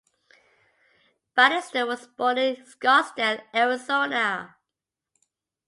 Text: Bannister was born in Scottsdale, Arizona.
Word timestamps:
Bannister 1.35 1.85
was 1.85 2.07
born 2.07 2.39
in 2.39 2.55
Scottsdale, 2.55 3.43
Arizona. 3.53 4.55